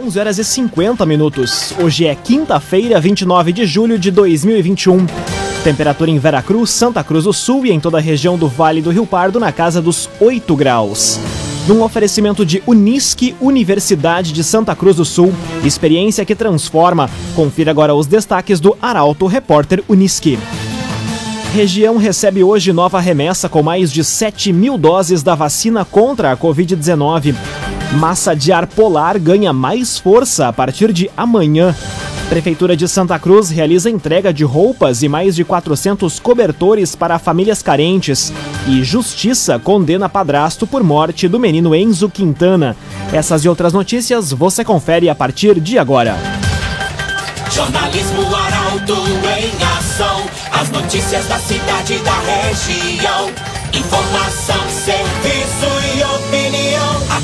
11 0.00 0.20
horas 0.20 0.38
e 0.38 0.44
50 0.44 1.04
minutos. 1.04 1.74
Hoje 1.82 2.06
é 2.06 2.14
quinta-feira, 2.14 3.00
29 3.00 3.52
de 3.52 3.66
julho 3.66 3.98
de 3.98 4.12
2021. 4.12 5.04
Temperatura 5.64 6.08
em 6.08 6.18
Veracruz, 6.20 6.70
Santa 6.70 7.02
Cruz 7.02 7.24
do 7.24 7.32
Sul 7.32 7.66
e 7.66 7.72
em 7.72 7.80
toda 7.80 7.98
a 7.98 8.00
região 8.00 8.38
do 8.38 8.46
Vale 8.46 8.80
do 8.80 8.90
Rio 8.90 9.04
Pardo 9.04 9.40
na 9.40 9.50
casa 9.50 9.82
dos 9.82 10.08
8 10.20 10.54
graus. 10.54 11.18
Num 11.66 11.82
oferecimento 11.82 12.46
de 12.46 12.62
Unisque, 12.64 13.34
Universidade 13.40 14.32
de 14.32 14.44
Santa 14.44 14.76
Cruz 14.76 14.96
do 14.96 15.04
Sul, 15.04 15.34
experiência 15.64 16.24
que 16.24 16.36
transforma. 16.36 17.10
Confira 17.34 17.72
agora 17.72 17.92
os 17.92 18.06
destaques 18.06 18.60
do 18.60 18.78
Arauto 18.80 19.26
Repórter 19.26 19.82
Unisque. 19.88 20.38
Região 21.52 21.96
recebe 21.96 22.44
hoje 22.44 22.72
nova 22.72 23.00
remessa 23.00 23.48
com 23.48 23.64
mais 23.64 23.90
de 23.90 24.04
7 24.04 24.52
mil 24.52 24.78
doses 24.78 25.24
da 25.24 25.34
vacina 25.34 25.84
contra 25.84 26.30
a 26.30 26.36
Covid-19. 26.36 27.34
Massa 27.92 28.36
de 28.36 28.52
ar 28.52 28.66
polar 28.66 29.18
ganha 29.18 29.50
mais 29.52 29.98
força 29.98 30.48
a 30.48 30.52
partir 30.52 30.92
de 30.92 31.10
amanhã. 31.16 31.74
Prefeitura 32.28 32.76
de 32.76 32.86
Santa 32.86 33.18
Cruz 33.18 33.48
realiza 33.48 33.88
entrega 33.88 34.30
de 34.30 34.44
roupas 34.44 35.02
e 35.02 35.08
mais 35.08 35.34
de 35.34 35.42
400 35.42 36.20
cobertores 36.20 36.94
para 36.94 37.18
famílias 37.18 37.62
carentes. 37.62 38.30
E 38.66 38.84
Justiça 38.84 39.58
condena 39.58 40.06
padrasto 40.06 40.66
por 40.66 40.84
morte 40.84 41.26
do 41.26 41.40
menino 41.40 41.74
Enzo 41.74 42.10
Quintana. 42.10 42.76
Essas 43.10 43.46
e 43.46 43.48
outras 43.48 43.72
notícias 43.72 44.30
você 44.32 44.62
confere 44.62 45.08
a 45.08 45.14
partir 45.14 45.58
de 45.58 45.78
agora. 45.78 46.14
Jornalismo 47.50 48.22
Arauto 48.36 48.92
em 48.92 49.78
ação. 49.78 50.26
As 50.52 50.68
notícias 50.68 51.26
da 51.26 51.38
cidade 51.38 51.94
e 51.94 51.98
da 52.00 52.18
região. 52.20 53.30
Informação. 53.72 54.58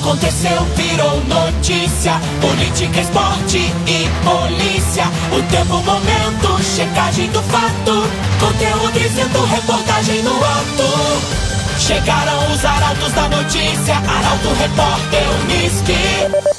Aconteceu, 0.04 0.62
virou 0.76 1.16
notícia. 1.24 2.20
Política, 2.38 3.00
esporte 3.00 3.56
e 3.56 4.06
polícia. 4.22 5.04
O 5.32 5.42
tempo, 5.50 5.82
momento, 5.82 6.62
checagem 6.62 7.30
do 7.30 7.40
fato. 7.45 8.02
Conteúdo 8.38 8.92
dizendo, 8.92 9.42
reportagem 9.46 10.23
no 10.23 10.37
ato. 10.37 11.79
Chegaram 11.79 12.52
os 12.52 12.62
arautos 12.62 13.12
da 13.14 13.29
notícia. 13.30 13.95
Arauto, 13.95 14.48
repórter, 14.60 15.23
Unisque. 15.42 16.54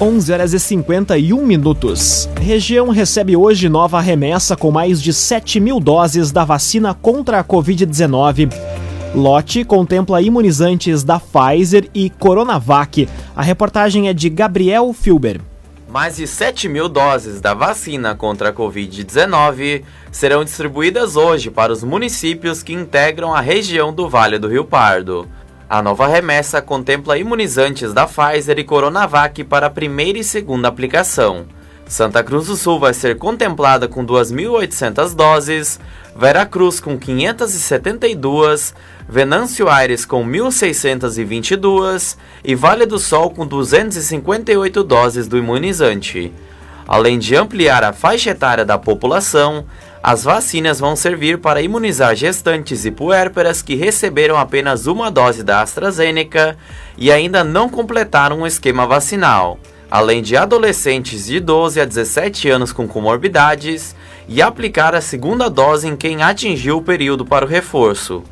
11 0.00 0.32
horas 0.32 0.52
e 0.52 0.58
51 0.58 1.46
minutos. 1.46 2.28
Região 2.40 2.88
recebe 2.88 3.36
hoje 3.36 3.68
nova 3.68 4.00
remessa 4.00 4.56
com 4.56 4.72
mais 4.72 5.00
de 5.00 5.12
7 5.12 5.60
mil 5.60 5.78
doses 5.78 6.32
da 6.32 6.44
vacina 6.44 6.92
contra 6.92 7.38
a 7.38 7.44
Covid-19. 7.44 8.73
Lote 9.14 9.64
contempla 9.64 10.20
imunizantes 10.20 11.04
da 11.04 11.20
Pfizer 11.20 11.88
e 11.94 12.10
Coronavac. 12.10 13.08
A 13.36 13.42
reportagem 13.42 14.08
é 14.08 14.12
de 14.12 14.28
Gabriel 14.28 14.92
Filber. 14.92 15.40
Mais 15.88 16.16
de 16.16 16.26
7 16.26 16.68
mil 16.68 16.88
doses 16.88 17.40
da 17.40 17.54
vacina 17.54 18.16
contra 18.16 18.48
a 18.48 18.52
Covid-19 18.52 19.84
serão 20.10 20.42
distribuídas 20.42 21.14
hoje 21.14 21.48
para 21.48 21.72
os 21.72 21.84
municípios 21.84 22.60
que 22.60 22.72
integram 22.72 23.32
a 23.32 23.40
região 23.40 23.92
do 23.92 24.08
Vale 24.08 24.36
do 24.36 24.48
Rio 24.48 24.64
Pardo. 24.64 25.28
A 25.70 25.80
nova 25.80 26.08
remessa 26.08 26.60
contempla 26.60 27.16
imunizantes 27.16 27.92
da 27.92 28.08
Pfizer 28.08 28.58
e 28.58 28.64
Coronavac 28.64 29.44
para 29.44 29.68
a 29.68 29.70
primeira 29.70 30.18
e 30.18 30.24
segunda 30.24 30.66
aplicação. 30.66 31.46
Santa 31.86 32.24
Cruz 32.24 32.46
do 32.46 32.56
Sul 32.56 32.80
vai 32.80 32.94
ser 32.94 33.18
contemplada 33.18 33.86
com 33.86 34.04
2.800 34.04 35.14
doses, 35.14 35.78
Veracruz 36.16 36.78
com 36.78 36.96
572, 36.96 38.72
Venâncio 39.08 39.68
Aires 39.68 40.06
com 40.06 40.24
1.622 40.24 42.16
e 42.44 42.54
Vale 42.54 42.86
do 42.86 43.00
Sol 43.00 43.30
com 43.30 43.44
258 43.44 44.84
doses 44.84 45.26
do 45.26 45.36
imunizante. 45.36 46.32
Além 46.86 47.18
de 47.18 47.34
ampliar 47.34 47.82
a 47.82 47.92
faixa 47.92 48.30
etária 48.30 48.64
da 48.64 48.78
população, 48.78 49.64
as 50.02 50.22
vacinas 50.22 50.78
vão 50.78 50.94
servir 50.94 51.38
para 51.38 51.62
imunizar 51.62 52.14
gestantes 52.14 52.84
e 52.84 52.90
puérperas 52.90 53.62
que 53.62 53.74
receberam 53.74 54.36
apenas 54.36 54.86
uma 54.86 55.10
dose 55.10 55.42
da 55.42 55.62
AstraZeneca 55.62 56.56
e 56.96 57.10
ainda 57.10 57.42
não 57.42 57.68
completaram 57.68 58.42
o 58.42 58.46
esquema 58.46 58.86
vacinal, 58.86 59.58
além 59.90 60.22
de 60.22 60.36
adolescentes 60.36 61.26
de 61.26 61.40
12 61.40 61.80
a 61.80 61.84
17 61.84 62.48
anos 62.48 62.72
com 62.72 62.88
comorbidades 62.88 63.94
e 64.28 64.40
aplicar 64.40 64.94
a 64.94 65.00
segunda 65.00 65.48
dose 65.48 65.88
em 65.88 65.96
quem 65.96 66.22
atingiu 66.22 66.78
o 66.78 66.82
período 66.82 67.24
para 67.24 67.44
o 67.44 67.48
reforço. 67.48 68.22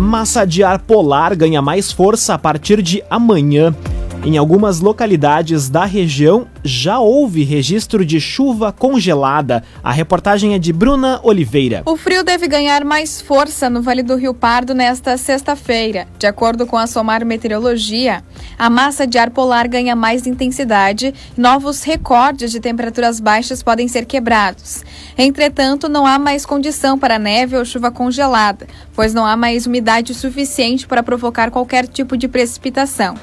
Massa 0.00 0.46
de 0.46 0.64
ar 0.64 0.78
polar 0.78 1.36
ganha 1.36 1.60
mais 1.60 1.92
força 1.92 2.32
a 2.32 2.38
partir 2.38 2.80
de 2.80 3.04
amanhã. 3.10 3.74
Em 4.22 4.36
algumas 4.36 4.80
localidades 4.80 5.70
da 5.70 5.86
região 5.86 6.46
já 6.62 6.98
houve 6.98 7.42
registro 7.42 8.04
de 8.04 8.20
chuva 8.20 8.70
congelada. 8.70 9.64
A 9.82 9.90
reportagem 9.90 10.52
é 10.52 10.58
de 10.58 10.74
Bruna 10.74 11.18
Oliveira. 11.22 11.82
O 11.86 11.96
frio 11.96 12.22
deve 12.22 12.46
ganhar 12.46 12.84
mais 12.84 13.18
força 13.18 13.70
no 13.70 13.80
Vale 13.80 14.02
do 14.02 14.16
Rio 14.16 14.34
Pardo 14.34 14.74
nesta 14.74 15.16
sexta-feira. 15.16 16.06
De 16.18 16.26
acordo 16.26 16.66
com 16.66 16.76
a 16.76 16.86
Somar 16.86 17.24
Meteorologia, 17.24 18.22
a 18.58 18.68
massa 18.68 19.06
de 19.06 19.16
ar 19.16 19.30
polar 19.30 19.66
ganha 19.66 19.96
mais 19.96 20.26
intensidade 20.26 21.14
e 21.36 21.40
novos 21.40 21.82
recordes 21.82 22.52
de 22.52 22.60
temperaturas 22.60 23.20
baixas 23.20 23.62
podem 23.62 23.88
ser 23.88 24.04
quebrados. 24.04 24.84
Entretanto, 25.16 25.88
não 25.88 26.06
há 26.06 26.18
mais 26.18 26.44
condição 26.44 26.98
para 26.98 27.18
neve 27.18 27.56
ou 27.56 27.64
chuva 27.64 27.90
congelada, 27.90 28.66
pois 28.94 29.14
não 29.14 29.24
há 29.24 29.34
mais 29.34 29.64
umidade 29.64 30.12
suficiente 30.12 30.86
para 30.86 31.02
provocar 31.02 31.50
qualquer 31.50 31.88
tipo 31.88 32.18
de 32.18 32.28
precipitação. 32.28 33.14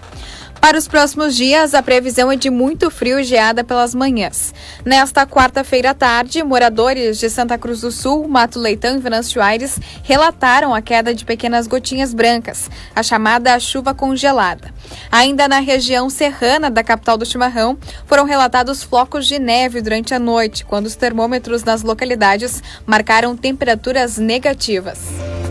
Para 0.67 0.77
os 0.77 0.85
próximos 0.85 1.33
dias, 1.33 1.73
a 1.73 1.81
previsão 1.81 2.29
é 2.29 2.35
de 2.35 2.49
muito 2.49 2.91
frio 2.91 3.21
e 3.21 3.23
geada 3.23 3.63
pelas 3.63 3.95
manhãs. 3.95 4.53
Nesta 4.83 5.25
quarta-feira 5.25 5.91
à 5.91 5.93
tarde, 5.93 6.43
moradores 6.43 7.17
de 7.17 7.29
Santa 7.29 7.57
Cruz 7.57 7.79
do 7.79 7.89
Sul, 7.89 8.27
Mato 8.27 8.59
Leitão 8.59 8.97
e 8.97 8.99
Venâncio 8.99 9.41
Aires 9.41 9.79
relataram 10.03 10.75
a 10.75 10.81
queda 10.81 11.13
de 11.13 11.23
pequenas 11.23 11.67
gotinhas 11.67 12.13
brancas, 12.13 12.69
a 12.93 13.01
chamada 13.01 13.57
chuva 13.61 13.93
congelada. 13.93 14.73
Ainda 15.09 15.47
na 15.47 15.59
região 15.59 16.09
serrana 16.09 16.69
da 16.69 16.83
capital 16.83 17.17
do 17.17 17.25
chimarrão, 17.25 17.77
foram 18.05 18.25
relatados 18.25 18.83
flocos 18.83 19.25
de 19.25 19.39
neve 19.39 19.81
durante 19.81 20.13
a 20.13 20.19
noite, 20.19 20.65
quando 20.65 20.87
os 20.87 20.97
termômetros 20.97 21.63
nas 21.63 21.81
localidades 21.81 22.61
marcaram 22.85 23.37
temperaturas 23.37 24.17
negativas. 24.17 24.99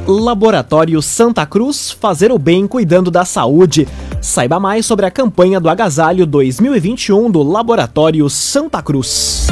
Laboratório 0.06 1.02
Santa 1.02 1.44
Cruz, 1.44 1.90
fazer 1.90 2.30
o 2.30 2.38
bem 2.38 2.68
cuidando 2.68 3.10
da 3.10 3.24
saúde. 3.24 3.88
Saiba 4.22 4.60
mais 4.60 4.86
sobre 4.86 5.05
a 5.06 5.10
campanha 5.10 5.60
do 5.60 5.70
Agasalho 5.70 6.26
2021 6.26 7.30
do 7.30 7.42
Laboratório 7.42 8.28
Santa 8.28 8.82
Cruz. 8.82 9.46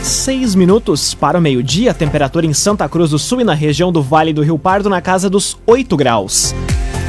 Seis 0.00 0.54
minutos 0.54 1.12
para 1.12 1.38
o 1.38 1.42
meio-dia, 1.42 1.92
temperatura 1.92 2.46
em 2.46 2.52
Santa 2.52 2.88
Cruz 2.88 3.10
do 3.10 3.18
Sul 3.18 3.40
e 3.40 3.44
na 3.44 3.54
região 3.54 3.90
do 3.90 4.00
Vale 4.00 4.32
do 4.32 4.42
Rio 4.42 4.56
Pardo 4.56 4.88
na 4.88 5.00
casa 5.00 5.28
dos 5.28 5.56
8 5.66 5.96
graus. 5.96 6.54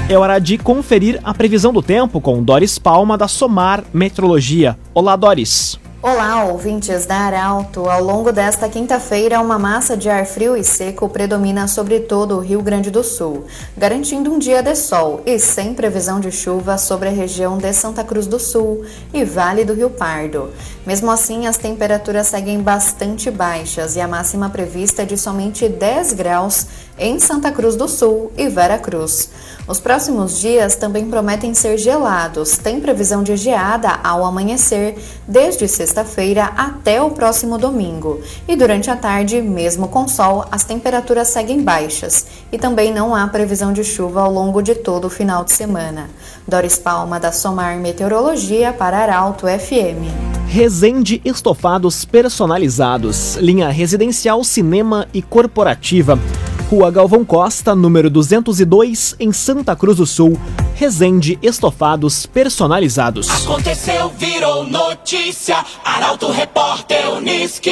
É 0.10 0.18
hora 0.18 0.40
de 0.40 0.58
conferir 0.58 1.20
a 1.24 1.34
previsão 1.36 1.72
do 1.72 1.84
tempo 1.84 2.20
com 2.20 2.42
Doris 2.42 2.80
Palma 2.80 3.16
da 3.16 3.28
Somar 3.28 3.84
Metrologia. 3.94 4.76
Olá, 4.96 5.16
Doris. 5.16 5.80
Olá, 6.00 6.46
ouvintes 6.46 7.08
da 7.08 7.16
Arauto. 7.16 7.90
Ao 7.90 8.04
longo 8.04 8.32
desta 8.32 8.70
quinta-feira, 8.70 9.42
uma 9.42 9.58
massa 9.58 9.98
de 9.98 10.08
ar 10.08 10.28
frio 10.28 10.56
e 10.56 10.64
seco 10.64 11.10
predomina 11.10 11.68
sobre 11.68 12.02
todo 12.02 12.36
o 12.38 12.40
Rio 12.40 12.62
Grande 12.62 12.92
do 12.92 13.04
Sul, 13.04 13.46
garantindo 13.76 14.32
um 14.32 14.38
dia 14.38 14.62
de 14.62 14.76
sol 14.76 15.24
e 15.26 15.40
sem 15.40 15.74
previsão 15.74 16.20
de 16.20 16.32
chuva 16.32 16.78
sobre 16.78 17.10
a 17.10 17.12
região 17.12 17.58
de 17.58 17.74
Santa 17.74 18.04
Cruz 18.04 18.28
do 18.28 18.40
Sul 18.40 18.86
e 19.12 19.24
Vale 19.26 19.66
do 19.66 19.74
Rio 19.74 19.90
Pardo. 19.90 20.52
Mesmo 20.86 21.10
assim, 21.10 21.48
as 21.48 21.58
temperaturas 21.58 22.28
seguem 22.28 22.62
bastante 22.62 23.32
baixas 23.32 23.96
e 23.96 24.00
a 24.00 24.08
máxima 24.08 24.52
prevista 24.52 25.02
é 25.02 25.06
de 25.06 25.18
somente 25.18 25.68
10 25.68 26.14
graus 26.14 26.68
em 26.98 27.20
Santa 27.20 27.52
Cruz 27.52 27.76
do 27.76 27.88
Sul 27.88 28.32
e 28.38 28.48
Vera 28.50 28.78
Cruz. 28.78 29.30
Os 29.68 29.82
próximos 29.82 30.40
dias 30.40 30.76
também 30.76 31.10
prometem 31.10 31.54
ser 31.54 31.78
gelados. 31.78 32.58
Tem 32.58 32.80
previsão 32.80 33.22
de 33.22 33.36
geada 33.36 34.00
ao 34.02 34.24
amanhecer, 34.24 34.98
desde 35.28 35.68
sexta-feira 35.68 36.46
até 36.56 37.02
o 37.02 37.12
próximo 37.12 37.58
domingo. 37.58 38.22
E 38.48 38.56
durante 38.56 38.90
a 38.90 38.96
tarde, 38.96 39.42
mesmo 39.42 39.90
com 39.90 40.08
sol, 40.08 40.46
as 40.50 40.64
temperaturas 40.64 41.28
seguem 41.28 41.62
baixas. 41.62 42.26
E 42.50 42.58
também 42.58 42.94
não 42.94 43.14
há 43.14 43.28
previsão 43.28 43.74
de 43.74 43.84
chuva 43.84 44.22
ao 44.22 44.32
longo 44.32 44.62
de 44.62 44.74
todo 44.74 45.06
o 45.06 45.10
final 45.10 45.44
de 45.44 45.52
semana. 45.52 46.10
Doris 46.48 46.80
Palma, 46.80 47.20
da 47.20 47.34
Somar 47.34 47.78
Meteorologia, 47.78 48.72
para 48.72 49.00
Arauto 49.00 49.48
FM. 49.48 50.08
Resende 50.48 51.22
Estofados 51.26 52.06
Personalizados, 52.06 53.36
linha 53.36 53.68
residencial, 53.68 54.46
cinema 54.46 55.06
e 55.14 55.22
corporativa. 55.22 56.18
Rua 56.70 56.92
Galvão 56.92 57.24
Costa, 57.24 57.74
número 57.74 58.10
202, 58.10 59.16
em 59.22 59.32
Santa 59.32 59.74
Cruz 59.74 59.96
do 59.96 60.06
Sul. 60.06 60.38
Resende 60.76 61.40
Estofados 61.42 62.26
Personalizados. 62.26 63.30
Aconteceu, 63.46 64.10
virou 64.10 64.68
notícia. 64.68 65.64
Arauto 65.82 66.30
Repórter 66.30 67.10
Uniski. 67.14 67.72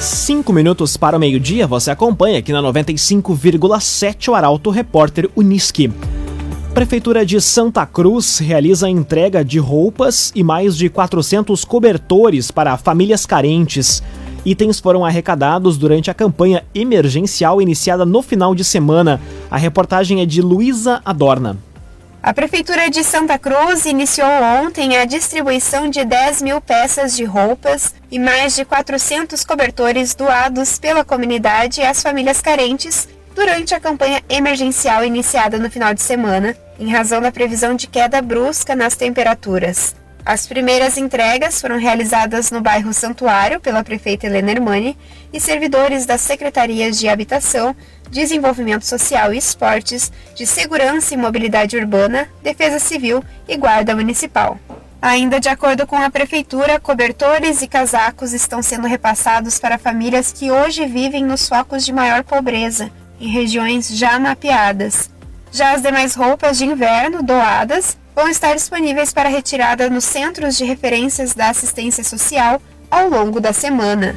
Cinco 0.00 0.52
minutos 0.52 0.96
para 0.96 1.16
o 1.16 1.20
meio-dia, 1.20 1.66
você 1.66 1.90
acompanha 1.90 2.38
aqui 2.38 2.52
na 2.52 2.62
95,7 2.62 4.28
o 4.28 4.36
Arauto 4.36 4.70
Repórter 4.70 5.28
Uniski. 5.34 5.92
Prefeitura 6.72 7.26
de 7.26 7.40
Santa 7.40 7.84
Cruz 7.86 8.38
realiza 8.38 8.86
a 8.86 8.90
entrega 8.90 9.44
de 9.44 9.58
roupas 9.58 10.30
e 10.32 10.44
mais 10.44 10.76
de 10.76 10.88
400 10.88 11.64
cobertores 11.64 12.52
para 12.52 12.76
famílias 12.76 13.26
carentes. 13.26 14.00
Itens 14.44 14.78
foram 14.78 15.04
arrecadados 15.04 15.78
durante 15.78 16.10
a 16.10 16.14
campanha 16.14 16.64
emergencial 16.74 17.62
iniciada 17.62 18.04
no 18.04 18.22
final 18.22 18.54
de 18.54 18.62
semana. 18.62 19.20
A 19.50 19.56
reportagem 19.56 20.20
é 20.20 20.26
de 20.26 20.42
Luísa 20.42 21.00
Adorna. 21.04 21.56
A 22.22 22.32
Prefeitura 22.32 22.88
de 22.88 23.04
Santa 23.04 23.38
Cruz 23.38 23.84
iniciou 23.84 24.26
ontem 24.64 24.96
a 24.96 25.04
distribuição 25.04 25.90
de 25.90 26.04
10 26.04 26.40
mil 26.40 26.60
peças 26.60 27.14
de 27.14 27.24
roupas 27.24 27.94
e 28.10 28.18
mais 28.18 28.54
de 28.54 28.64
400 28.64 29.44
cobertores 29.44 30.14
doados 30.14 30.78
pela 30.78 31.04
comunidade 31.04 31.82
às 31.82 32.02
famílias 32.02 32.40
carentes 32.40 33.08
durante 33.34 33.74
a 33.74 33.80
campanha 33.80 34.22
emergencial 34.28 35.04
iniciada 35.04 35.58
no 35.58 35.70
final 35.70 35.92
de 35.92 36.00
semana, 36.00 36.56
em 36.78 36.90
razão 36.90 37.20
da 37.20 37.32
previsão 37.32 37.74
de 37.74 37.86
queda 37.86 38.22
brusca 38.22 38.74
nas 38.74 38.96
temperaturas. 38.96 39.94
As 40.26 40.46
primeiras 40.46 40.96
entregas 40.96 41.60
foram 41.60 41.78
realizadas 41.78 42.50
no 42.50 42.62
bairro 42.62 42.94
Santuário 42.94 43.60
pela 43.60 43.84
prefeita 43.84 44.26
Helena 44.26 44.52
Hermani 44.52 44.96
e 45.30 45.38
servidores 45.38 46.06
das 46.06 46.22
secretarias 46.22 46.98
de 46.98 47.08
Habitação, 47.08 47.76
Desenvolvimento 48.10 48.86
Social 48.86 49.34
e 49.34 49.36
Esportes, 49.36 50.10
de 50.34 50.46
Segurança 50.46 51.12
e 51.12 51.18
Mobilidade 51.18 51.76
Urbana, 51.76 52.26
Defesa 52.42 52.78
Civil 52.78 53.22
e 53.46 53.54
Guarda 53.58 53.94
Municipal. 53.94 54.58
Ainda 55.02 55.38
de 55.38 55.50
acordo 55.50 55.86
com 55.86 55.96
a 55.96 56.08
Prefeitura, 56.08 56.80
cobertores 56.80 57.60
e 57.60 57.68
casacos 57.68 58.32
estão 58.32 58.62
sendo 58.62 58.86
repassados 58.86 59.58
para 59.58 59.76
famílias 59.76 60.32
que 60.32 60.50
hoje 60.50 60.86
vivem 60.86 61.22
nos 61.22 61.46
focos 61.46 61.84
de 61.84 61.92
maior 61.92 62.24
pobreza, 62.24 62.90
em 63.20 63.28
regiões 63.28 63.90
já 63.90 64.18
mapeadas. 64.18 65.10
Já 65.52 65.72
as 65.72 65.82
demais 65.82 66.14
roupas 66.14 66.56
de 66.56 66.64
inverno 66.64 67.22
doadas 67.22 67.98
vão 68.14 68.28
estar 68.28 68.54
disponíveis 68.54 69.12
para 69.12 69.28
retirada 69.28 69.90
nos 69.90 70.04
centros 70.04 70.56
de 70.56 70.64
referências 70.64 71.34
da 71.34 71.50
assistência 71.50 72.04
social 72.04 72.62
ao 72.90 73.08
longo 73.08 73.40
da 73.40 73.52
semana. 73.52 74.14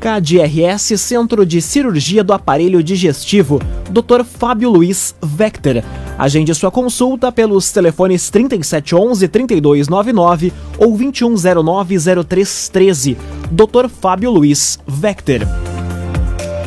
KDRS 0.00 0.98
Centro 0.98 1.44
de 1.44 1.60
Cirurgia 1.60 2.24
do 2.24 2.32
Aparelho 2.32 2.82
Digestivo, 2.82 3.60
Dr. 3.90 4.24
Fábio 4.24 4.70
Luiz 4.70 5.14
Vector. 5.22 5.82
Agende 6.18 6.54
sua 6.54 6.70
consulta 6.70 7.30
pelos 7.30 7.70
telefones 7.70 8.30
3711-3299 8.30 10.50
ou 10.78 10.96
2109-0313. 10.96 13.18
Dr. 13.50 13.90
Fábio 13.90 14.30
Luiz 14.30 14.78
Vector. 14.86 15.40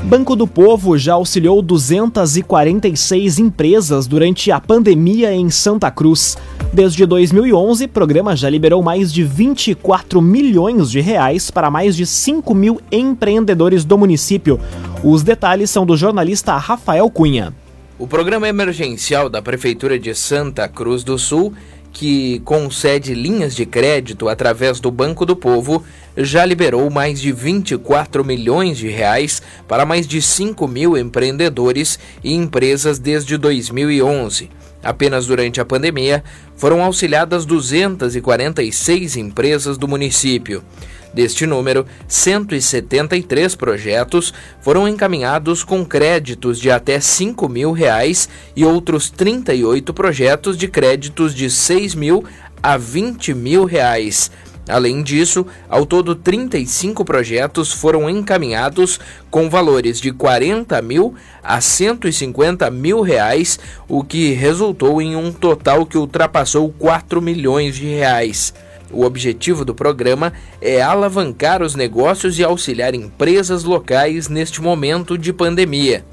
Banco 0.03 0.35
do 0.35 0.45
Povo 0.45 0.97
já 0.97 1.13
auxiliou 1.13 1.62
246 1.62 3.39
empresas 3.39 4.06
durante 4.06 4.51
a 4.51 4.59
pandemia 4.59 5.33
em 5.33 5.50
Santa 5.50 5.89
Cruz. 5.89 6.38
Desde 6.74 7.06
2011, 7.06 7.86
o 7.86 7.88
programa 7.88 8.36
já 8.36 8.50
liberou 8.50 8.81
mais 8.81 9.14
de 9.14 9.24
24 9.24 10.20
milhões 10.20 10.90
de 10.90 11.00
reais 11.02 11.52
para 11.52 11.70
mais 11.70 11.96
de 11.96 12.04
5 12.04 12.52
mil 12.56 12.81
empreendedores 12.92 13.86
do 13.86 13.96
município. 13.96 14.60
Os 15.04 15.22
detalhes 15.22 15.70
são 15.70 15.86
do 15.86 15.96
jornalista 15.96 16.58
Rafael 16.58 17.08
Cunha. 17.12 17.54
O 18.00 18.08
programa 18.08 18.50
emergencial 18.50 19.30
da 19.30 19.40
Prefeitura 19.40 20.00
de 20.00 20.16
Santa 20.16 20.68
Cruz 20.68 21.04
do 21.04 21.20
Sul 21.20 21.54
que 21.94 22.40
concede 22.40 23.13
linhas 23.13 23.56
de 23.56 23.66
crédito 23.66 24.28
através 24.28 24.80
do 24.80 24.92
Banco 24.92 25.25
do 25.25 25.36
Povo, 25.36 25.86
já 26.18 26.44
liberou 26.44 26.90
mais 26.90 27.22
de 27.22 27.31
24 27.31 28.25
milhões 28.25 28.78
de 28.78 28.90
reais 28.90 29.42
para 29.68 29.86
mais 29.86 30.07
de 30.07 30.22
5 30.22 30.68
mil 30.68 30.98
empreendedores 30.98 32.00
e 32.24 32.34
empresas 32.34 32.98
desde 32.98 33.38
2011. 33.38 34.50
Apenas 34.84 35.28
durante 35.28 35.62
a 35.62 35.66
pandemia, 35.66 36.24
foram 36.57 36.84
auxiliadas 36.84 37.45
246 37.45 39.16
empresas 39.16 39.78
do 39.78 39.88
município. 39.88 40.62
Deste 41.13 41.45
número, 41.45 41.86
173 42.07 43.56
projetos 43.56 44.33
foram 44.62 44.88
encaminhados 44.88 45.63
com 45.63 45.86
créditos 45.86 46.60
de 46.60 46.71
até 46.71 47.00
5 47.00 47.48
mil 47.48 47.71
reais 47.71 48.27
e 48.56 48.65
outros 48.65 49.12
38 49.12 49.94
projetos 49.94 50.57
de 50.57 50.68
créditos 50.68 51.36
de 51.36 51.51
6 51.51 51.94
mil 51.94 52.24
a 52.63 52.77
20 52.77 53.33
mil 53.36 53.65
reais. 53.65 54.31
Além 54.68 55.04
disso, 55.04 55.45
ao 55.68 55.86
todo 55.86 56.15
35 56.15 57.04
projetos 57.04 57.74
foram 57.74 58.09
encaminhados 58.09 58.98
com 59.30 59.50
valores 59.50 60.00
de 60.00 60.12
40 60.12 60.81
mil 60.81 61.16
a 61.44 61.59
150 61.59 62.71
mil 62.71 63.01
reais, 63.01 63.59
o 63.89 64.04
que 64.04 64.31
resultou 64.31 65.01
em 65.01 65.18
um 65.18 65.33
total 65.33 65.86
que 65.86 65.98
ultrapassou 65.98 66.74
4 66.80 67.21
milhões 67.21 67.75
de 67.75 67.88
reais. 67.88 68.54
O 68.91 69.06
objetivo 69.06 69.65
do 69.65 69.74
programa 69.74 70.33
é 70.62 70.81
alavancar 70.81 71.62
os 71.62 71.75
negócios 71.75 72.38
e 72.38 72.44
auxiliar 72.44 72.94
empresas 72.94 73.63
locais 73.63 74.30
neste 74.30 74.62
momento 74.62 75.18
de 75.18 75.33
pandemia. 75.33 76.03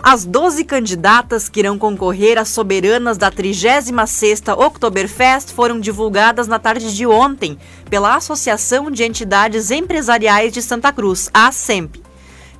As 0.00 0.24
12 0.24 0.64
candidatas 0.64 1.48
que 1.48 1.60
irão 1.60 1.76
concorrer 1.76 2.38
às 2.38 2.48
soberanas 2.48 3.18
da 3.18 3.32
36ª 3.32 4.56
Oktoberfest 4.56 5.52
foram 5.52 5.80
divulgadas 5.80 6.46
na 6.46 6.58
tarde 6.58 6.94
de 6.94 7.04
ontem 7.04 7.58
pela 7.90 8.14
Associação 8.14 8.92
de 8.92 9.02
Entidades 9.02 9.72
Empresariais 9.72 10.52
de 10.52 10.62
Santa 10.62 10.92
Cruz, 10.92 11.30
a 11.34 11.48
ASEMP. 11.48 12.00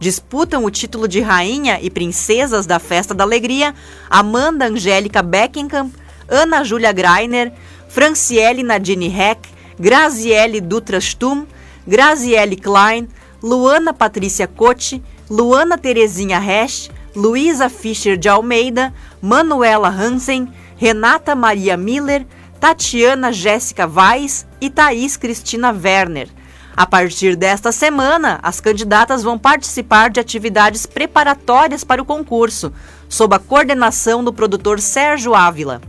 Disputam 0.01 0.65
o 0.65 0.71
título 0.71 1.07
de 1.07 1.21
rainha 1.21 1.79
e 1.81 1.89
princesas 1.89 2.67
da 2.67 2.81
Festa 2.81 3.15
da 3.15 3.23
Alegria 3.23 3.73
Amanda 4.11 4.67
Angélica 4.67 5.23
Beckenkamp, 5.23 5.93
Ana 6.33 6.65
Júlia 6.65 6.93
Greiner, 6.93 7.53
Franciele 7.89 8.63
Nadine 8.63 9.09
Heck, 9.09 9.49
Graziele 9.79 10.63
Dutra 10.63 10.99
Stum, 10.99 11.47
Graziele 11.87 12.57
Klein, 12.57 13.07
Luana 13.43 13.93
Patrícia 13.93 14.47
Cote, 14.47 15.03
Luana 15.29 15.77
Terezinha 15.77 16.39
Resch, 16.39 16.91
Luísa 17.15 17.69
Fischer 17.69 18.17
de 18.17 18.31
Almeida, 18.31 18.95
Manuela 19.21 19.89
Hansen, 19.89 20.51
Renata 20.77 21.35
Maria 21.35 21.77
Miller, 21.77 22.27
Tatiana 22.59 23.31
Jéssica 23.31 23.87
Weiss 23.87 24.47
e 24.61 24.71
Thaís 24.71 25.19
Cristina 25.19 25.71
Werner. 25.71 26.29
A 26.75 26.87
partir 26.87 27.37
desta 27.37 27.71
semana, 27.71 28.41
as 28.43 28.59
candidatas 28.59 29.23
vão 29.23 29.39
participar 29.39 30.09
de 30.09 30.19
atividades 30.19 30.87
preparatórias 30.87 31.85
para 31.85 32.01
o 32.01 32.05
concurso, 32.07 32.73
sob 33.09 33.37
a 33.37 33.39
coordenação 33.39 34.25
do 34.25 34.33
produtor 34.33 34.81
Sérgio 34.81 35.35
Ávila. 35.35 35.83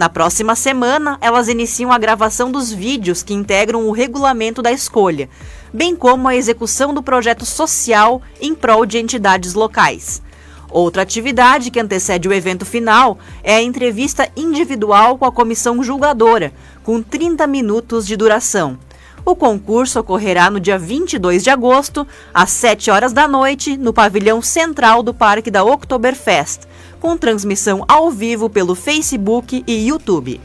Na 0.00 0.08
próxima 0.08 0.56
semana, 0.56 1.18
elas 1.20 1.46
iniciam 1.46 1.92
a 1.92 1.98
gravação 1.98 2.50
dos 2.50 2.72
vídeos 2.72 3.22
que 3.22 3.34
integram 3.34 3.86
o 3.86 3.92
regulamento 3.92 4.62
da 4.62 4.72
escolha, 4.72 5.28
bem 5.74 5.94
como 5.94 6.26
a 6.26 6.34
execução 6.34 6.94
do 6.94 7.02
projeto 7.02 7.44
social 7.44 8.22
em 8.40 8.54
prol 8.54 8.86
de 8.86 8.96
entidades 8.96 9.52
locais. 9.52 10.22
Outra 10.70 11.02
atividade 11.02 11.70
que 11.70 11.78
antecede 11.78 12.26
o 12.26 12.32
evento 12.32 12.64
final 12.64 13.18
é 13.44 13.56
a 13.56 13.62
entrevista 13.62 14.26
individual 14.34 15.18
com 15.18 15.26
a 15.26 15.32
comissão 15.32 15.84
julgadora, 15.84 16.50
com 16.82 17.02
30 17.02 17.46
minutos 17.46 18.06
de 18.06 18.16
duração. 18.16 18.78
O 19.22 19.36
concurso 19.36 20.00
ocorrerá 20.00 20.48
no 20.48 20.58
dia 20.58 20.78
22 20.78 21.44
de 21.44 21.50
agosto, 21.50 22.06
às 22.32 22.48
7 22.48 22.90
horas 22.90 23.12
da 23.12 23.28
noite, 23.28 23.76
no 23.76 23.92
pavilhão 23.92 24.40
central 24.40 25.02
do 25.02 25.12
Parque 25.12 25.50
da 25.50 25.62
Oktoberfest, 25.62 26.60
com 27.00 27.16
transmissão 27.16 27.84
ao 27.88 28.10
vivo 28.10 28.48
pelo 28.50 28.74
Facebook 28.74 29.64
e 29.66 29.88
YouTube. 29.88 30.40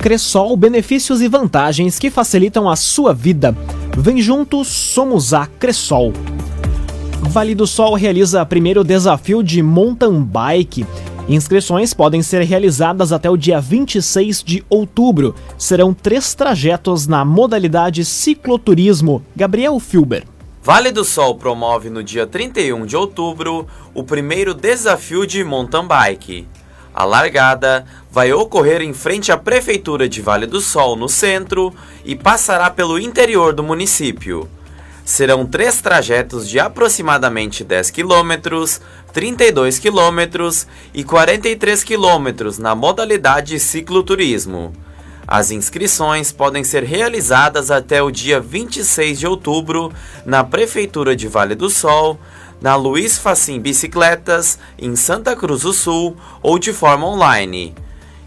Cressol, 0.00 0.56
benefícios 0.56 1.22
e 1.22 1.28
vantagens 1.28 1.98
que 1.98 2.10
facilitam 2.10 2.68
a 2.68 2.74
sua 2.74 3.14
vida. 3.14 3.56
Vem 3.96 4.20
juntos, 4.20 4.66
somos 4.66 5.32
a 5.32 5.46
Cressol. 5.46 6.12
Vale 7.22 7.54
do 7.54 7.68
Sol 7.68 7.94
realiza 7.94 8.44
primeiro 8.44 8.82
desafio 8.82 9.42
de 9.42 9.62
mountain 9.62 10.20
bike. 10.22 10.84
Inscrições 11.28 11.94
podem 11.94 12.20
ser 12.20 12.42
realizadas 12.42 13.12
até 13.12 13.30
o 13.30 13.36
dia 13.36 13.60
26 13.60 14.42
de 14.42 14.64
outubro. 14.68 15.34
Serão 15.56 15.94
três 15.94 16.34
trajetos 16.34 17.06
na 17.06 17.24
modalidade 17.24 18.04
cicloturismo. 18.04 19.22
Gabriel 19.36 19.78
Filber. 19.78 20.24
Vale 20.64 20.92
do 20.92 21.04
Sol 21.04 21.34
promove 21.34 21.90
no 21.90 22.04
dia 22.04 22.24
31 22.24 22.86
de 22.86 22.96
outubro 22.96 23.66
o 23.92 24.04
primeiro 24.04 24.54
desafio 24.54 25.26
de 25.26 25.42
mountain 25.42 25.84
bike. 25.88 26.46
A 26.94 27.04
largada 27.04 27.84
vai 28.08 28.32
ocorrer 28.32 28.80
em 28.80 28.94
frente 28.94 29.32
à 29.32 29.36
Prefeitura 29.36 30.08
de 30.08 30.22
Vale 30.22 30.46
do 30.46 30.60
Sol, 30.60 30.94
no 30.94 31.08
centro, 31.08 31.74
e 32.04 32.14
passará 32.14 32.70
pelo 32.70 32.96
interior 32.96 33.52
do 33.52 33.64
município. 33.64 34.48
Serão 35.04 35.44
três 35.44 35.80
trajetos 35.80 36.48
de 36.48 36.60
aproximadamente 36.60 37.64
10 37.64 37.90
km, 37.90 38.78
32 39.12 39.80
km 39.80 40.48
e 40.94 41.02
43 41.02 41.82
km 41.82 42.60
na 42.60 42.76
modalidade 42.76 43.58
cicloturismo. 43.58 44.72
As 45.32 45.50
inscrições 45.50 46.30
podem 46.30 46.62
ser 46.62 46.82
realizadas 46.82 47.70
até 47.70 48.02
o 48.02 48.10
dia 48.10 48.38
26 48.38 49.18
de 49.18 49.26
outubro 49.26 49.90
na 50.26 50.44
Prefeitura 50.44 51.16
de 51.16 51.26
Vale 51.26 51.54
do 51.54 51.70
Sol, 51.70 52.20
na 52.60 52.76
Luiz 52.76 53.16
Facim 53.16 53.58
Bicicletas, 53.58 54.58
em 54.78 54.94
Santa 54.94 55.34
Cruz 55.34 55.62
do 55.62 55.72
Sul 55.72 56.14
ou 56.42 56.58
de 56.58 56.70
forma 56.70 57.06
online. 57.06 57.74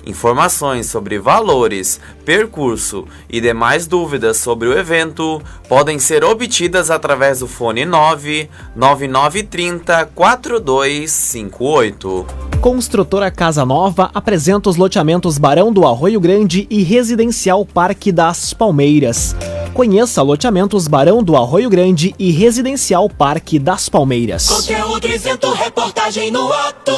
Informações 0.05 0.85
sobre 0.85 1.17
valores, 1.17 1.99
percurso 2.23 3.07
e 3.27 3.41
demais 3.41 3.87
dúvidas 3.87 4.37
sobre 4.37 4.67
o 4.67 4.77
evento 4.77 5.41
podem 5.67 5.97
ser 5.97 6.23
obtidas 6.23 6.91
através 6.91 7.39
do 7.39 7.47
fone 7.47 7.85
99930 7.85 10.05
4258. 10.13 12.27
Construtora 12.61 13.31
Casa 13.31 13.65
Nova 13.65 14.11
apresenta 14.13 14.69
os 14.69 14.75
loteamentos 14.75 15.39
Barão 15.39 15.73
do 15.73 15.87
Arroio 15.87 16.19
Grande 16.19 16.67
e 16.69 16.83
Residencial 16.83 17.65
Parque 17.65 18.11
das 18.11 18.53
Palmeiras. 18.53 19.35
Conheça 19.75 20.21
loteamentos 20.21 20.87
Barão 20.87 21.21
do 21.21 21.35
Arroio 21.35 21.69
Grande 21.69 22.15
e 22.17 22.31
Residencial 22.31 23.09
Parque 23.09 23.59
das 23.59 23.89
Palmeiras. 23.89 24.47
Conteúdo 24.47 25.05
isento, 25.05 25.51
reportagem 25.51 26.31
no 26.31 26.49
ato. 26.49 26.93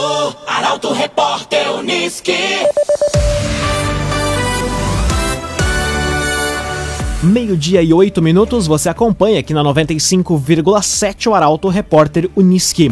Arauto 0.46 0.94
Repórter 0.94 1.74
Uniski. 1.74 2.38
Meio-dia 7.24 7.82
e 7.82 7.92
oito 7.92 8.22
minutos, 8.22 8.68
você 8.68 8.90
acompanha 8.90 9.40
aqui 9.40 9.56
na 9.56 9.64
95,7 9.64 11.32
o 11.32 11.34
Arauto 11.34 11.70
Repórter 11.70 12.30
Uniski. 12.36 12.92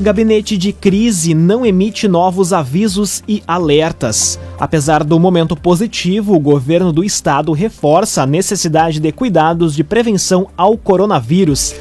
Gabinete 0.00 0.56
de 0.56 0.72
crise 0.72 1.34
não 1.34 1.64
emite 1.64 2.08
novos 2.08 2.54
avisos 2.54 3.22
e 3.28 3.42
alertas. 3.46 4.40
Apesar 4.58 5.04
do 5.04 5.20
momento 5.20 5.54
positivo, 5.54 6.34
o 6.34 6.40
governo 6.40 6.90
do 6.90 7.04
estado 7.04 7.52
reforça 7.52 8.22
a 8.22 8.26
necessidade 8.26 8.98
de 8.98 9.12
cuidados 9.12 9.76
de 9.76 9.84
prevenção 9.84 10.48
ao 10.56 10.78
coronavírus. 10.78 11.74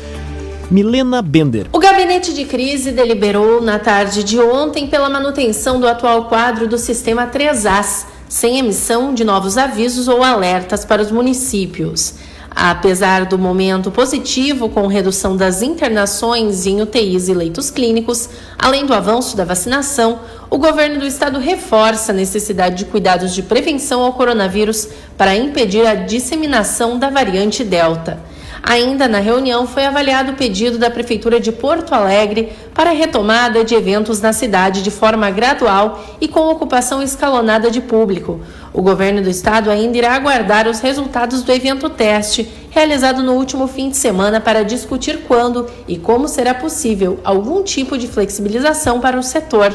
Milena 0.70 1.22
Bender. 1.22 1.68
O 1.72 1.80
gabinete 1.80 2.34
de 2.34 2.44
crise 2.44 2.92
deliberou 2.92 3.62
na 3.62 3.80
tarde 3.80 4.22
de 4.22 4.38
ontem 4.38 4.88
pela 4.88 5.10
manutenção 5.10 5.80
do 5.80 5.88
atual 5.88 6.26
quadro 6.26 6.68
do 6.68 6.78
sistema 6.78 7.26
3As, 7.26 8.04
sem 8.28 8.60
emissão 8.60 9.14
de 9.14 9.24
novos 9.24 9.58
avisos 9.58 10.10
ou 10.10 10.22
alertas 10.22 10.84
para 10.84 11.02
os 11.02 11.10
municípios. 11.10 12.16
Apesar 12.52 13.26
do 13.26 13.38
momento 13.38 13.92
positivo 13.92 14.70
com 14.70 14.88
redução 14.88 15.38
das 15.38 15.62
internações 15.62 16.66
em 16.66 16.82
UTIs 16.82 17.28
e 17.28 17.34
leitos 17.34 17.70
clínicos, 17.70 18.30
além 18.58 18.86
do 18.86 18.94
avanço 18.94 19.38
da 19.38 19.46
vacinação, 19.46 20.20
o 20.50 20.58
governo 20.58 21.00
do 21.00 21.06
estado 21.06 21.40
reforça 21.40 22.12
a 22.12 22.16
necessidade 22.16 22.78
de 22.78 22.86
cuidados 22.86 23.34
de 23.34 23.44
prevenção 23.44 24.02
ao 24.02 24.14
coronavírus 24.14 24.90
para 25.18 25.36
impedir 25.36 25.86
a 25.86 25.96
disseminação 25.96 26.98
da 26.98 27.10
variante 27.10 27.64
Delta. 27.64 28.20
Ainda 28.62 29.08
na 29.08 29.20
reunião 29.20 29.66
foi 29.66 29.86
avaliado 29.86 30.32
o 30.32 30.36
pedido 30.36 30.78
da 30.78 30.90
Prefeitura 30.90 31.40
de 31.40 31.52
Porto 31.52 31.94
Alegre 31.94 32.52
para 32.74 32.90
a 32.90 32.94
retomada 32.94 33.64
de 33.64 33.74
eventos 33.74 34.22
na 34.22 34.34
cidade 34.34 34.82
de 34.82 34.92
forma 34.92 35.30
gradual 35.32 36.04
e 36.20 36.28
com 36.28 36.50
ocupação 36.50 37.02
escalonada 37.02 37.72
de 37.72 37.82
público. 37.82 38.42
O 38.74 38.82
governo 38.82 39.22
do 39.22 39.30
estado 39.30 39.72
ainda 39.72 39.98
irá 39.98 40.14
aguardar 40.14 40.68
os 40.68 40.80
resultados 40.80 41.42
do 41.42 41.52
evento 41.52 41.90
teste, 41.90 42.48
realizado 42.70 43.24
no 43.24 43.34
último 43.34 43.68
fim 43.68 43.90
de 43.90 43.98
semana, 43.98 44.40
para 44.40 44.64
discutir 44.64 45.22
quando 45.28 45.66
e 45.88 45.98
como 45.98 46.28
será 46.28 46.54
possível 46.54 47.20
algum 47.24 47.64
tipo 47.64 47.98
de 47.98 48.08
flexibilização 48.08 49.00
para 49.00 49.18
o 49.18 49.24
setor. 49.24 49.74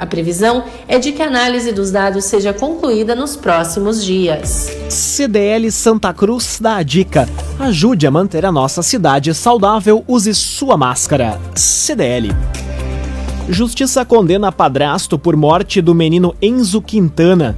A 0.00 0.06
previsão 0.06 0.64
é 0.88 0.98
de 0.98 1.12
que 1.12 1.22
a 1.22 1.26
análise 1.26 1.72
dos 1.72 1.90
dados 1.90 2.24
seja 2.24 2.54
concluída 2.54 3.14
nos 3.14 3.36
próximos 3.36 4.02
dias. 4.02 4.74
CDL 4.88 5.70
Santa 5.70 6.14
Cruz 6.14 6.58
dá 6.58 6.76
a 6.76 6.82
dica. 6.82 7.28
Ajude 7.58 8.06
a 8.06 8.10
manter 8.10 8.46
a 8.46 8.50
nossa 8.50 8.82
cidade 8.82 9.34
saudável, 9.34 10.02
use 10.08 10.34
sua 10.34 10.74
máscara. 10.78 11.38
CDL. 11.54 12.34
Justiça 13.50 14.02
condena 14.02 14.50
padrasto 14.50 15.18
por 15.18 15.36
morte 15.36 15.82
do 15.82 15.94
menino 15.94 16.34
Enzo 16.40 16.80
Quintana 16.80 17.54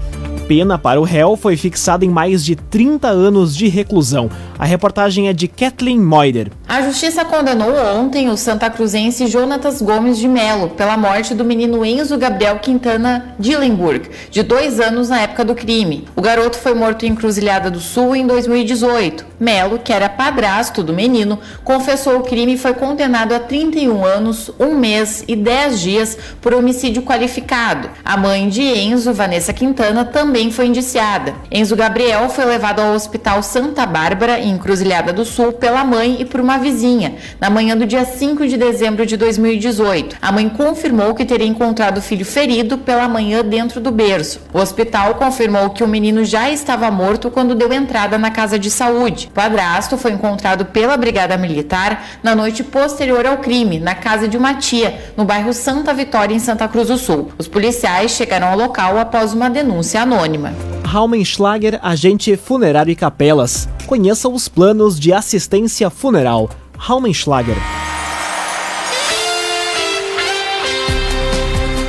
pena 0.52 0.76
para 0.76 1.00
o 1.00 1.04
réu 1.04 1.34
foi 1.34 1.56
fixada 1.56 2.04
em 2.04 2.10
mais 2.10 2.44
de 2.44 2.54
30 2.54 3.08
anos 3.08 3.56
de 3.56 3.68
reclusão. 3.68 4.28
A 4.62 4.64
reportagem 4.64 5.28
é 5.28 5.32
de 5.32 5.48
Kathleen 5.48 5.98
Moider. 5.98 6.52
A 6.68 6.82
justiça 6.82 7.24
condenou 7.24 7.74
ontem 7.96 8.28
o 8.28 8.36
santa 8.36 8.70
cruzense 8.70 9.26
Jonatas 9.26 9.82
Gomes 9.82 10.16
de 10.16 10.28
Melo 10.28 10.68
pela 10.70 10.96
morte 10.96 11.34
do 11.34 11.44
menino 11.44 11.84
Enzo 11.84 12.16
Gabriel 12.16 12.60
Quintana 12.60 13.34
Dillenburg, 13.40 14.08
de 14.30 14.44
dois 14.44 14.78
anos 14.78 15.08
na 15.08 15.20
época 15.20 15.44
do 15.44 15.56
crime. 15.56 16.06
O 16.14 16.22
garoto 16.22 16.56
foi 16.56 16.74
morto 16.74 17.04
em 17.04 17.12
Cruzilhada 17.12 17.72
do 17.72 17.80
Sul 17.80 18.14
em 18.14 18.24
2018. 18.24 19.26
Melo, 19.40 19.80
que 19.80 19.92
era 19.92 20.08
padrasto 20.08 20.84
do 20.84 20.92
menino, 20.92 21.40
confessou 21.64 22.18
o 22.18 22.22
crime 22.22 22.54
e 22.54 22.58
foi 22.58 22.72
condenado 22.72 23.34
a 23.34 23.40
31 23.40 24.04
anos, 24.04 24.48
um 24.60 24.76
mês 24.76 25.24
e 25.26 25.34
10 25.34 25.80
dias 25.80 26.18
por 26.40 26.54
homicídio 26.54 27.02
qualificado. 27.02 27.90
A 28.04 28.16
mãe 28.16 28.48
de 28.48 28.62
Enzo, 28.62 29.12
Vanessa 29.12 29.52
Quintana, 29.52 30.04
também 30.04 30.52
foi 30.52 30.66
indiciada. 30.66 31.34
Enzo 31.50 31.74
Gabriel 31.74 32.28
foi 32.28 32.44
levado 32.44 32.78
ao 32.78 32.94
Hospital 32.94 33.42
Santa 33.42 33.84
Bárbara, 33.84 34.38
em 34.38 34.51
em 34.52 34.58
Cruzilhada 34.58 35.12
do 35.12 35.24
Sul 35.24 35.52
pela 35.52 35.84
mãe 35.84 36.18
e 36.20 36.24
por 36.24 36.40
uma 36.40 36.58
vizinha, 36.58 37.14
na 37.40 37.50
manhã 37.50 37.76
do 37.76 37.86
dia 37.86 38.04
5 38.04 38.46
de 38.46 38.56
dezembro 38.56 39.04
de 39.04 39.16
2018. 39.16 40.16
A 40.20 40.30
mãe 40.30 40.48
confirmou 40.48 41.14
que 41.14 41.24
teria 41.24 41.46
encontrado 41.46 41.98
o 41.98 42.02
filho 42.02 42.24
ferido 42.24 42.78
pela 42.78 43.08
manhã 43.08 43.42
dentro 43.44 43.80
do 43.80 43.90
berço. 43.90 44.40
O 44.52 44.58
hospital 44.58 45.14
confirmou 45.14 45.70
que 45.70 45.82
o 45.82 45.88
menino 45.88 46.24
já 46.24 46.50
estava 46.50 46.90
morto 46.90 47.30
quando 47.30 47.54
deu 47.54 47.72
entrada 47.72 48.18
na 48.18 48.30
casa 48.30 48.58
de 48.58 48.70
saúde. 48.70 49.28
O 49.28 49.34
padrasto 49.34 49.96
foi 49.96 50.12
encontrado 50.12 50.66
pela 50.66 50.96
Brigada 50.96 51.36
Militar 51.36 52.04
na 52.22 52.34
noite 52.34 52.62
posterior 52.62 53.26
ao 53.26 53.38
crime, 53.38 53.80
na 53.80 53.94
casa 53.94 54.28
de 54.28 54.36
uma 54.36 54.54
tia, 54.54 54.98
no 55.16 55.24
bairro 55.24 55.52
Santa 55.52 55.94
Vitória, 55.94 56.34
em 56.34 56.38
Santa 56.38 56.68
Cruz 56.68 56.88
do 56.88 56.98
Sul. 56.98 57.32
Os 57.38 57.48
policiais 57.48 58.12
chegaram 58.12 58.48
ao 58.48 58.56
local 58.56 58.98
após 58.98 59.32
uma 59.32 59.48
denúncia 59.48 60.02
anônima. 60.02 60.52
Raumenschlager, 60.92 61.80
agente 61.82 62.36
funerário 62.36 62.92
e 62.92 62.94
capelas. 62.94 63.66
Conheça 63.86 64.28
os 64.28 64.46
planos 64.46 65.00
de 65.00 65.10
assistência 65.10 65.88
funeral. 65.88 66.50
Raumenschlager. 66.76 67.56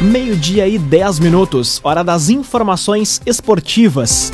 Meio-dia 0.02 0.70
e 0.70 0.80
10 0.80 1.20
minutos, 1.20 1.82
hora 1.84 2.02
das 2.02 2.30
informações 2.30 3.22
esportivas. 3.26 4.32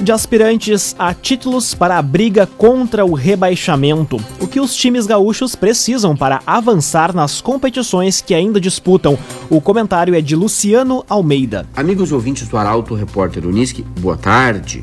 De 0.00 0.12
aspirantes 0.12 0.96
a 0.98 1.12
títulos 1.12 1.74
para 1.74 1.98
a 1.98 2.02
briga 2.02 2.46
contra 2.46 3.04
o 3.04 3.12
rebaixamento. 3.12 4.16
O 4.40 4.46
que 4.46 4.58
os 4.58 4.74
times 4.74 5.04
gaúchos 5.04 5.54
precisam 5.54 6.16
para 6.16 6.40
avançar 6.46 7.14
nas 7.14 7.42
competições 7.42 8.22
que 8.22 8.32
ainda 8.32 8.58
disputam. 8.58 9.18
O 9.50 9.60
comentário 9.60 10.14
é 10.14 10.22
de 10.22 10.34
Luciano 10.34 11.04
Almeida. 11.06 11.66
Amigos 11.76 12.12
ouvintes 12.12 12.48
do 12.48 12.56
Arauto 12.56 12.94
Repórter 12.94 13.46
Unisque, 13.46 13.84
boa 14.00 14.16
tarde. 14.16 14.82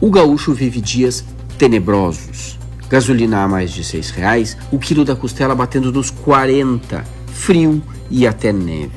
O 0.00 0.10
gaúcho 0.10 0.52
vive 0.52 0.80
dias 0.80 1.24
tenebrosos. 1.56 2.58
Gasolina 2.90 3.44
a 3.44 3.48
mais 3.48 3.70
de 3.70 3.84
seis 3.84 4.10
reais, 4.10 4.56
o 4.72 4.78
quilo 4.78 5.04
da 5.04 5.14
costela 5.14 5.54
batendo 5.54 5.92
nos 5.92 6.10
40, 6.10 7.04
frio 7.32 7.80
e 8.10 8.26
até 8.26 8.52
neve. 8.52 8.90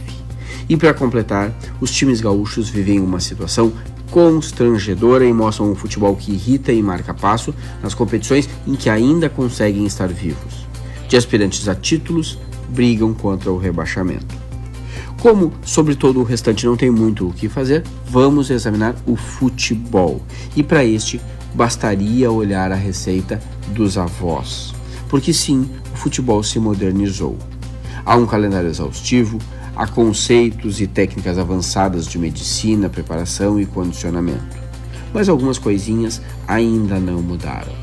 E 0.68 0.76
para 0.76 0.96
completar, 0.96 1.54
os 1.80 1.92
times 1.92 2.20
gaúchos 2.20 2.68
vivem 2.68 3.00
uma 3.00 3.20
situação 3.20 3.72
constrangedora 4.16 5.26
e 5.26 5.34
mostram 5.34 5.70
um 5.70 5.76
futebol 5.76 6.16
que 6.16 6.32
irrita 6.32 6.72
e 6.72 6.82
marca 6.82 7.14
passo 7.14 7.54
nas 7.84 7.94
competições 7.94 8.48
em 8.66 8.74
que 8.74 8.90
ainda 8.90 9.28
conseguem 9.28 9.86
estar 9.86 10.08
vivos. 10.08 10.66
De 11.10 11.18
aspirantes 11.18 11.68
a 11.68 11.76
títulos, 11.76 12.40
brigam 12.70 13.14
contra 13.14 13.52
o 13.52 13.58
rebaixamento. 13.58 14.34
Como 15.22 15.52
sobre 15.66 15.96
todo 15.96 16.22
o 16.22 16.24
restante 16.24 16.66
não 16.66 16.78
tem 16.78 16.90
muito 16.90 17.28
o 17.28 17.34
que 17.34 17.50
fazer, 17.50 17.84
vamos 18.06 18.50
examinar 18.50 18.96
o 19.06 19.18
futebol. 19.18 20.22
E 20.56 20.64
para 20.64 20.86
este, 20.86 21.20
bastaria 21.54 22.32
olhar 22.32 22.72
a 22.72 22.76
receita 22.76 23.42
dos 23.68 23.98
avós. 23.98 24.74
Porque 25.10 25.34
sim, 25.34 25.70
o 25.94 25.98
futebol 25.98 26.42
se 26.42 26.58
modernizou. 26.58 27.38
Há 28.06 28.16
um 28.16 28.26
calendário 28.26 28.70
exaustivo, 28.70 29.40
há 29.76 29.88
conceitos 29.88 30.80
e 30.80 30.88
técnicas 30.88 31.38
avançadas 31.38 32.08
de 32.08 32.18
medicina, 32.18 32.90
preparação 32.90 33.60
e 33.60 33.66
condicionamento. 33.66 34.58
Mas 35.14 35.30
algumas 35.30 35.58
coisinhas 35.58 36.22
ainda 36.48 37.00
não 37.00 37.22
mudaram. 37.22 37.74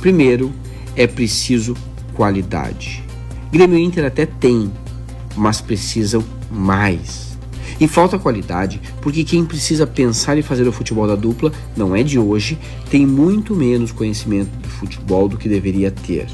Primeiro, 0.00 0.52
é 0.96 1.06
preciso 1.06 1.74
qualidade. 2.14 3.02
Grêmio 3.50 3.78
Inter 3.78 4.04
até 4.04 4.26
tem, 4.26 4.70
mas 5.36 5.60
precisam 5.60 6.24
mais. 6.50 7.36
E 7.80 7.88
falta 7.88 8.18
qualidade 8.18 8.80
porque 9.00 9.24
quem 9.24 9.44
precisa 9.44 9.86
pensar 9.86 10.38
e 10.38 10.42
fazer 10.42 10.66
o 10.68 10.72
futebol 10.72 11.06
da 11.06 11.16
dupla 11.16 11.52
não 11.76 11.94
é 11.94 12.02
de 12.02 12.18
hoje, 12.18 12.58
tem 12.88 13.06
muito 13.06 13.54
menos 13.54 13.90
conhecimento 13.90 14.50
de 14.58 14.68
futebol 14.68 15.28
do 15.28 15.36
que 15.36 15.48
deveria 15.48 15.90
ter. 15.90 16.26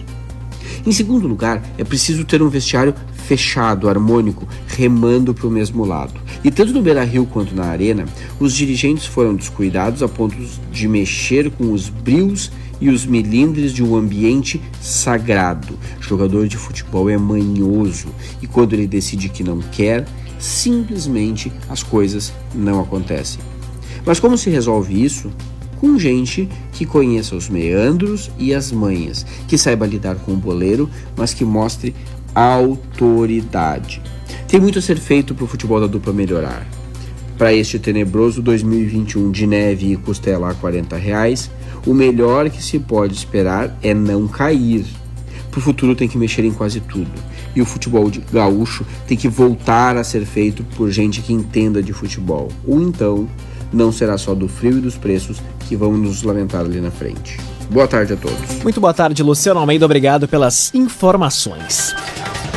Em 0.86 0.92
segundo 0.92 1.26
lugar, 1.26 1.62
é 1.78 1.84
preciso 1.84 2.24
ter 2.24 2.42
um 2.42 2.48
vestiário 2.48 2.94
fechado, 3.30 3.88
harmônico, 3.88 4.44
remando 4.66 5.32
para 5.32 5.46
o 5.46 5.50
mesmo 5.50 5.84
lado. 5.84 6.20
E 6.42 6.50
tanto 6.50 6.72
no 6.72 6.82
Beira 6.82 7.04
Rio 7.04 7.24
quanto 7.24 7.54
na 7.54 7.66
Arena, 7.66 8.04
os 8.40 8.52
dirigentes 8.52 9.06
foram 9.06 9.36
descuidados 9.36 10.02
a 10.02 10.08
ponto 10.08 10.36
de 10.72 10.88
mexer 10.88 11.48
com 11.52 11.72
os 11.72 11.88
brios 11.88 12.50
e 12.80 12.88
os 12.88 13.06
milindres 13.06 13.72
de 13.72 13.84
um 13.84 13.94
ambiente 13.94 14.60
sagrado. 14.82 15.78
Jogador 16.00 16.48
de 16.48 16.56
futebol 16.56 17.08
é 17.08 17.16
manhoso 17.16 18.08
e 18.42 18.48
quando 18.48 18.72
ele 18.72 18.88
decide 18.88 19.28
que 19.28 19.44
não 19.44 19.60
quer, 19.60 20.04
simplesmente 20.36 21.52
as 21.68 21.84
coisas 21.84 22.32
não 22.52 22.80
acontecem. 22.80 23.40
Mas 24.04 24.18
como 24.18 24.36
se 24.36 24.50
resolve 24.50 25.04
isso? 25.04 25.30
Com 25.78 25.98
gente 25.98 26.48
que 26.72 26.84
conheça 26.84 27.36
os 27.36 27.48
meandros 27.48 28.30
e 28.38 28.52
as 28.52 28.72
manhas, 28.72 29.24
que 29.46 29.56
saiba 29.56 29.86
lidar 29.86 30.16
com 30.16 30.32
o 30.32 30.36
boleiro, 30.36 30.90
mas 31.16 31.32
que 31.32 31.44
mostre 31.44 31.94
autoridade. 32.34 34.02
Tem 34.46 34.60
muito 34.60 34.78
a 34.78 34.82
ser 34.82 34.98
feito 34.98 35.34
para 35.34 35.44
o 35.44 35.48
futebol 35.48 35.80
da 35.80 35.86
dupla 35.86 36.12
melhorar. 36.12 36.66
Para 37.38 37.54
este 37.54 37.78
tenebroso 37.78 38.42
2021 38.42 39.30
de 39.30 39.46
neve 39.46 39.92
e 39.92 39.96
costela 39.96 40.50
a 40.50 40.54
40 40.54 40.96
reais, 40.96 41.50
o 41.86 41.94
melhor 41.94 42.50
que 42.50 42.62
se 42.62 42.78
pode 42.78 43.14
esperar 43.14 43.78
é 43.82 43.94
não 43.94 44.28
cair. 44.28 44.84
Para 45.50 45.58
o 45.58 45.62
futuro 45.62 45.96
tem 45.96 46.06
que 46.06 46.18
mexer 46.18 46.44
em 46.44 46.52
quase 46.52 46.80
tudo. 46.80 47.10
E 47.54 47.60
o 47.60 47.66
futebol 47.66 48.10
gaúcho 48.32 48.84
tem 49.06 49.16
que 49.16 49.28
voltar 49.28 49.96
a 49.96 50.04
ser 50.04 50.24
feito 50.24 50.62
por 50.76 50.90
gente 50.90 51.22
que 51.22 51.32
entenda 51.32 51.82
de 51.82 51.92
futebol. 51.92 52.48
Ou 52.66 52.80
então, 52.80 53.28
não 53.72 53.90
será 53.90 54.18
só 54.18 54.34
do 54.34 54.46
frio 54.46 54.78
e 54.78 54.80
dos 54.80 54.96
preços 54.96 55.38
que 55.68 55.74
vão 55.74 55.96
nos 55.96 56.22
lamentar 56.22 56.60
ali 56.60 56.80
na 56.80 56.90
frente. 56.90 57.38
Boa 57.70 57.86
tarde 57.86 58.12
a 58.12 58.16
todos. 58.16 58.62
Muito 58.62 58.80
boa 58.80 58.92
tarde, 58.92 59.22
Luciano 59.22 59.60
Almeida. 59.60 59.84
Obrigado 59.84 60.28
pelas 60.28 60.74
informações. 60.74 61.94